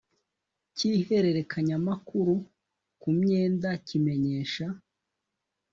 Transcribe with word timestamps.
cy 0.75 0.81
ihererekanyamakuru 0.95 2.35
ku 3.01 3.09
myenda 3.19 3.69
kimenyesha 3.87 4.65